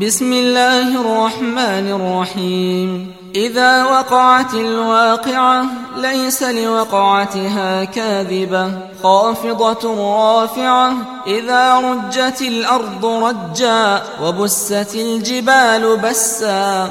بسم 0.00 0.32
الله 0.32 1.00
الرحمن 1.00 1.86
الرحيم. 1.90 3.14
إذا 3.34 3.84
وقعت 3.84 4.54
الواقعة 4.54 5.64
ليس 5.96 6.42
لوقعتها 6.42 7.84
كاذبة. 7.84 8.72
خافضة 9.02 9.94
رافعة. 9.98 10.92
إذا 11.26 11.74
رجت 11.74 12.42
الأرض 12.42 13.06
رجا 13.06 14.02
وبست 14.22 14.94
الجبال 14.94 15.96
بسا. 15.96 16.90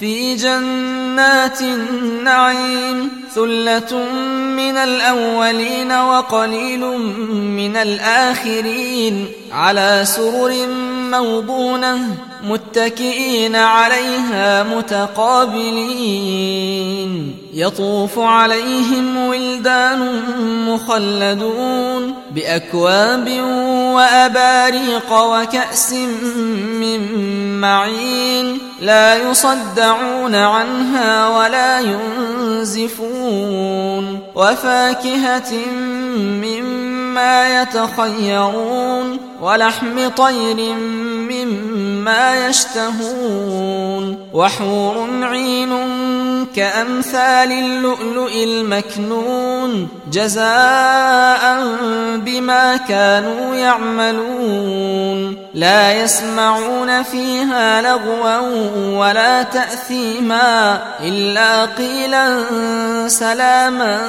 في 0.00 0.34
جنات 0.34 1.60
النعيم 1.60 3.10
ثلة 3.34 4.08
من 4.56 4.76
الأولين 4.76 5.92
وقليل 5.92 6.80
من 7.30 7.76
الآخرين 7.76 9.26
على 9.52 10.00
سرر 10.04 10.66
موضونة 11.10 12.16
متكئين 12.42 13.56
عليها 13.56 14.62
متقابلين. 14.62 15.82
يطوف 17.54 18.18
عليهم 18.18 19.16
ولدان 19.16 20.22
مخلدون 20.68 22.14
بأكواب 22.30 23.30
وأباريق 23.94 25.12
وكأس 25.12 25.92
من 26.80 27.00
معين. 27.60 28.21
لا 28.82 29.30
يصدعون 29.30 30.34
عنها 30.34 31.28
ولا 31.28 31.80
ينزفون 32.60 33.12
وفاكهة 34.34 35.52
مما 36.42 37.62
يتخيرون 37.62 39.18
ولحم 39.40 40.08
طير 40.08 40.74
مما 40.74 41.91
يشتهون 42.08 44.28
وحور 44.32 45.08
عين 45.22 45.72
كأمثال 46.56 47.52
اللؤلؤ 47.52 48.32
المكنون 48.32 49.88
جزاء 50.12 51.66
بما 52.16 52.76
كانوا 52.76 53.54
يعملون 53.54 55.36
لا 55.54 55.92
يسمعون 55.92 57.02
فيها 57.02 57.82
لغوا 57.82 58.38
ولا 58.98 59.42
تأثيما 59.42 60.82
إلا 61.00 61.64
قيلا 61.64 62.44
سلاما 63.08 64.00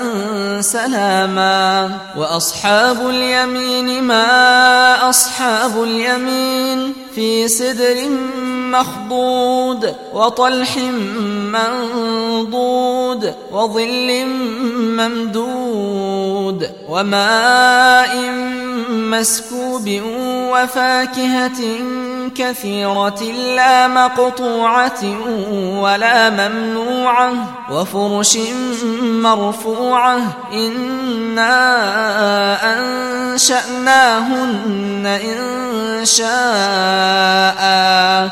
سلاما 0.61 1.89
وأصحاب 2.17 3.09
اليمين 3.09 4.03
ما 4.03 5.09
أصحاب 5.09 5.83
اليمين 5.83 6.93
في 7.15 7.47
سدر 7.47 7.82
مخضود 8.71 9.95
وطلح 10.13 10.77
منضود 11.53 13.33
وظل 13.51 14.25
ممدود 14.97 16.69
وماء 16.89 18.15
مسكوب 18.89 20.01
وفاكهة 20.51 21.61
كثيرة 22.35 23.23
لا 23.55 23.87
مقطوعة 23.87 25.01
ولا 25.79 26.29
ممنوعة 26.29 27.33
وفرش 27.71 28.37
مرفوعة 29.03 30.21
إنا 30.53 31.53
أنشأناهن 33.33 35.05
إن 35.05 36.05
شاء 36.05 37.72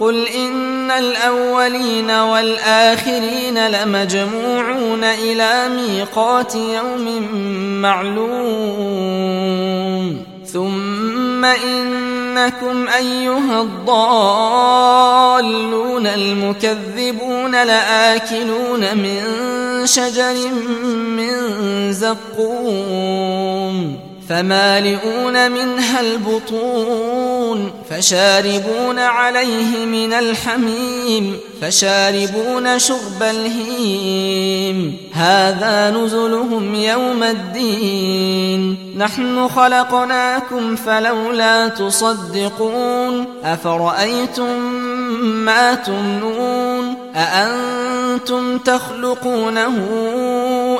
قل 0.00 0.28
إن 0.28 0.90
الأولين 0.90 2.10
والآخرين 2.10 3.68
لمجموعون 3.68 5.04
إلى 5.04 5.68
ميقات 5.68 6.54
يوم 6.54 7.28
معلوم 7.82 9.16
ثم 10.52 11.44
إنكم 11.44 12.88
أيها 12.88 13.62
الضالون 13.62 14.46
المكذبون 16.06 17.50
لآكلون 17.50 18.80
من 18.80 19.22
شجر 19.86 20.34
من 21.16 21.32
زقوم 21.92 23.96
فمالئون 24.28 25.50
منها 25.50 26.00
البطون 26.00 27.15
فشاربون 27.90 28.98
عليه 28.98 29.86
من 29.86 30.12
الحميم 30.12 31.36
فشاربون 31.62 32.78
شرب 32.78 33.22
الهيم. 33.22 34.96
هذا 35.12 35.90
نزلهم 35.90 36.74
يوم 36.74 37.22
الدين. 37.22 38.76
نحن 38.98 39.48
خلقناكم 39.48 40.76
فلولا 40.76 41.68
تصدقون. 41.68 43.26
أفرأيتم 43.44 44.60
ما 45.22 45.74
تمنون؟ 45.74 46.96
أأنتم 47.16 48.58
تخلقونه؟ 48.58 49.76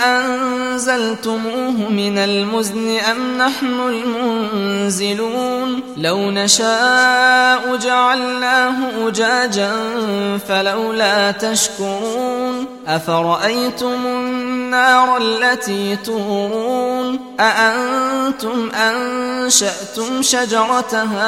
أنزلتموه 0.00 1.88
من 1.90 2.18
المزن 2.18 2.98
أم 2.98 3.38
نحن 3.38 3.80
المنزلون؟ 3.80 5.49
لو 5.96 6.30
نشاء 6.30 7.76
جعلناه 7.76 9.08
أجاجا 9.08 9.72
فلولا 10.48 11.30
تشكرون 11.30 12.66
أفرأيتم 12.86 14.06
النار 14.06 15.16
التي 15.16 15.96
تورون 15.96 17.20
أأنتم 17.40 18.70
أنشأتم 18.70 20.22
شجرتها 20.22 21.24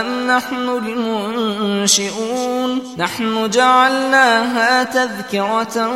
أم 0.00 0.26
نحن 0.26 0.68
المنشئون 0.86 2.82
نحن 2.98 3.50
جعلناها 3.50 4.82
تذكرة 4.82 5.88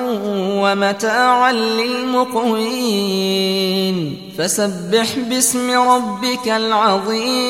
ومتاعا 0.63 1.53
للمقوين 1.53 3.11
فسبح 4.39 5.19
باسم 5.19 5.71
ربك 5.71 6.49
العظيم 6.49 7.50